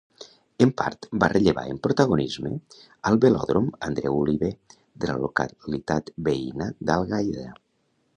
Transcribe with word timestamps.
En 0.65 0.69
part 0.81 1.07
va 1.23 1.27
rellevar 1.33 1.65
en 1.73 1.81
protagonisme 1.87 2.51
al 3.09 3.17
Velòdrom 3.25 3.67
Andreu 3.89 4.17
Oliver 4.23 4.49
de 5.05 5.11
la 5.11 5.19
localitat 5.27 6.11
veïna 6.29 6.71
d'Algaida. 6.91 7.47